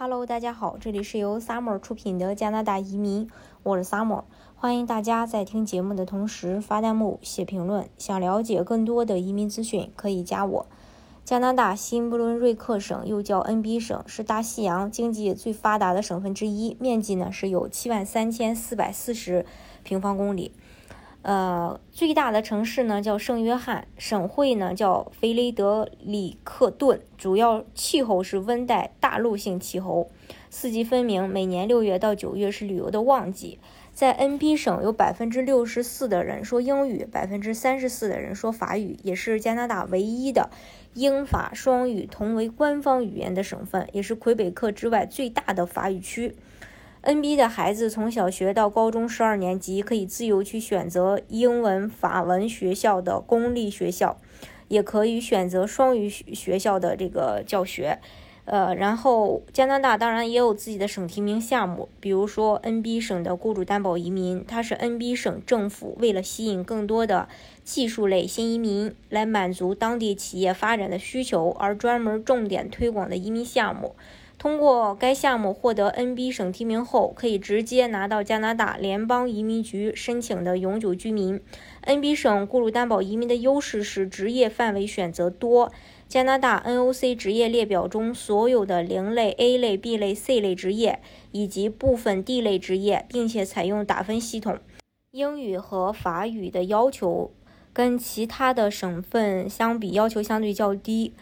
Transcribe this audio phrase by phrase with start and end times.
[0.00, 3.28] Hello，大家好，这里是由 Summer 出品的加拿大移民，
[3.64, 4.22] 我是 Summer，
[4.54, 7.88] 欢迎大家在听节目的同时发弹幕、写评论。
[7.98, 10.66] 想了解更多的移民资讯，可以加我。
[11.24, 19.44] 加拿大新不伦瑞克省又叫 NB 省，是大西洋经济最发达的省份之一，面积呢是有七万三千四百四十
[19.82, 20.52] 平方公里。
[21.28, 30.08] 呃，最大的城市呢叫圣约翰，省会呢叫菲雷德里克顿，主要气候是温带大陆性气候，
[30.48, 33.58] 四季分明，每年六月到九月是旅游的旺季。
[33.92, 40.48] 在 NB 省有百分之六十四的人说英语，百分之三十四的人说法语，也是加拿大唯一的
[40.94, 46.34] 英法双语同为官方语言的省份，也是魁北克之外最大的法语区。
[47.04, 54.18] NB 的孩子从小学到高中十二年级可以自由去选择英文、法文学校的公立学校，
[54.66, 58.00] 也可以选择双语学校的这个教学。
[58.44, 67.28] 呃，然后加拿大当然也有自己的省提名项目，比如说 NB 省的雇主担保移民，它是 NB 省政府为了吸引更多的
[67.62, 73.94] 技术类新移民来满足当地企业发展的需求而专门重点推广的移民项目。
[74.38, 81.40] 通过该项目获得 NB 省提名后，可以直接拿到加拿大联邦移民局申请的永久居民。
[81.84, 85.72] NB 省雇主担保移民的优势是职业范围选择多。
[86.06, 91.00] 加拿大 NOC 职业列表中所有的零类、A 类、B 类、C 类职业
[91.32, 94.58] 以及部分 D 类职业，并且采用打分系统。
[95.10, 97.32] 英语和法语的要求
[97.72, 101.12] 跟其他的省份相比，要求相对较低。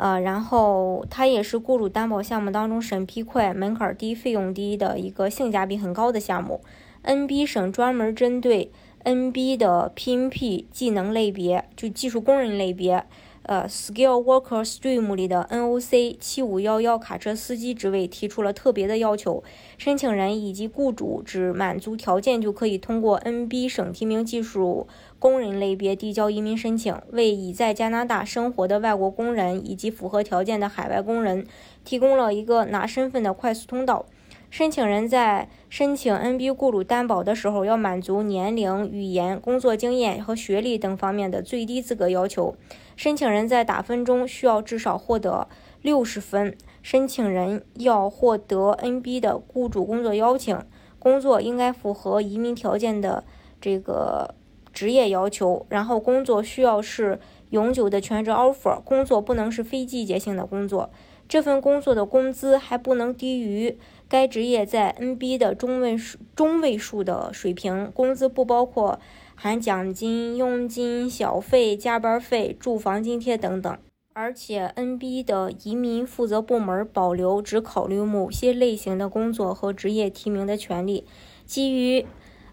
[0.00, 6.62] 呃，然后它也是雇主担保项目当中审批快、门槛低、费用低的一个性价比很高的项目。
[7.04, 8.70] NB 省专门针对
[9.04, 13.04] NB 的 PNP 技能类别，就技术工人类别。
[13.44, 19.42] 呃，Skill Worker Stream 里的 NOC 七五幺幺卡车司机职位提出了特别的要求，
[19.78, 24.86] 申请人以及雇主只满足条件就可以通过 NB 省提名技术
[25.18, 31.46] 工人类别递交移民申请，为已在加拿大生活的外国工人以及符合条件的海外工人
[31.84, 34.06] 提供了一个拿身份的快速通道。
[34.50, 42.56] 申请人在申请 NB 雇主担保的时候，要满足年龄、语言、工作经验和学历等方面的最低资格要求。
[42.96, 45.46] 申请人在打分中需要至少获得
[45.82, 46.56] 六十分。
[46.82, 50.58] 申请人要获得 NB 的雇主工作邀请，
[50.98, 53.22] 工作应该符合移民条件的
[53.60, 54.34] 这个
[54.72, 55.64] 职业要求。
[55.68, 60.90] 然后工作需要是永久的全职 offer，工作不能是非季节性的工作。
[61.30, 68.98] 这份工作的工资还不能低于该职业在 NB 的中位数中位数的水平，工资不包括
[69.36, 73.78] 含奖金、佣金、小费、加班费、住房津贴等等。
[74.12, 81.06] 而且 NB 的移民负责部门保留只考虑某些类型的工作和职业提名的权利。
[81.46, 82.04] 基于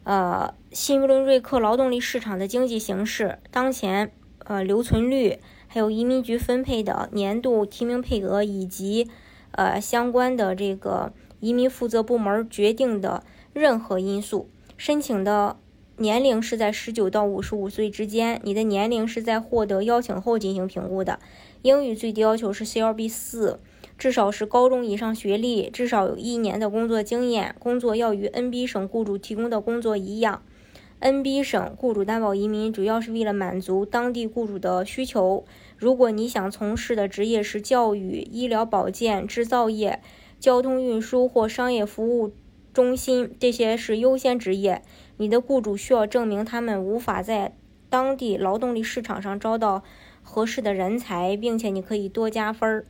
[0.03, 4.11] 呃新不伦瑞克劳动力市场的经济形势，当前
[4.45, 5.39] 呃留存率。
[5.67, 9.07] 还有移民局分配的年度提名配额，以及
[9.51, 13.23] 呃相关的这个移民负责部门决定的
[13.53, 14.49] 任何因素。
[14.77, 15.57] 申请的
[15.97, 21.19] 年龄是在十九到五十五岁之间，你的年龄是在获得邀请后进行评估的。
[21.63, 23.59] 英语最低要求是 CLB 四，
[23.97, 30.43] 至少是高中以上学历，至少有一年的工作经验，工作要与 NB 省雇主提供的工作一样。
[30.99, 35.45] NB 省雇主担保移民主要是为了满足当地雇主的需求。
[35.77, 40.01] 如果你想从事的职业是教育、医疗保健、制造业、
[40.39, 42.33] 交通运输或商业服务
[42.73, 44.81] 中心，这些是优先职业，
[45.17, 47.55] 你的雇主需要证明他们无法在
[47.89, 49.83] 当地劳动力市场上招到
[50.23, 52.85] 合适的人才，并且你可以多加分儿。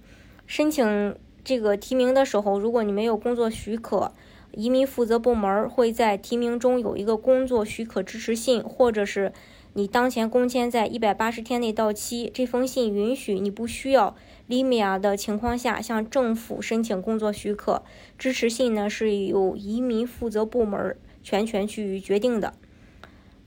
[0.45, 4.13] 申请这个提名的时候，如果你没有工作许可，
[4.51, 9.31] 移民负责部门会在提名中有一个工作许可支持信，或者是
[9.73, 12.31] 你当前工签在一百八十天内到期。
[12.33, 14.15] 这封信允许你不需要
[14.49, 17.83] LIMIA 的情况下向政府申请工作许可。
[18.17, 22.53] 支持信呢是由移民负责部门全权去决定的。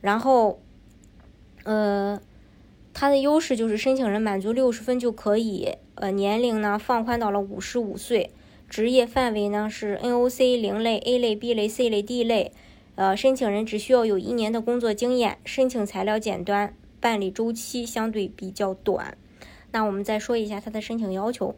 [0.00, 0.60] 然后，
[1.64, 2.20] 呃，
[2.94, 8.30] 它的优势就是申请人满足六十分就可以，呃，年龄呢放宽到了五十五岁。
[8.70, 12.52] 职业范围呢是 NOC 零类、A 类、B 类、C 类、D 类，
[12.94, 19.18] 呃，申请人只需要有一年的工作经验，申请材料简单，办理周期相对比较短。
[19.72, 21.56] 那我们再说一下它的申请要求：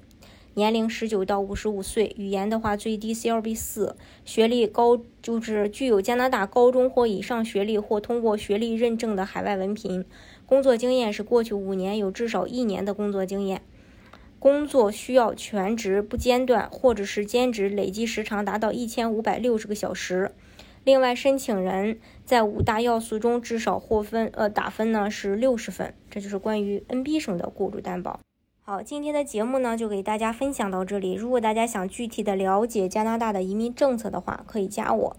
[0.54, 3.94] 年龄十九到五十五岁，语言的话最低 CLB 四，
[4.24, 10.06] 学历高就是具有加拿大高中或以上学历或通过学历认证的海外文凭，
[10.46, 13.60] 工作经验是过去五年有至少一年的工作经验。
[14.42, 20.32] 工作需要全职不间断，或者是兼职累计时长达到一千五百六十个小时。
[20.82, 25.94] 另外，申请人在五大要素中至少获分，呃，打分呢是六十分。
[26.10, 28.18] 这就是关于 NB 省的雇主担保。
[28.62, 31.12] 好，今天的节目呢就给大家分享到这里。
[31.14, 35.16] 如果大家想具体的了解加拿大的移民政策的话，可以加我。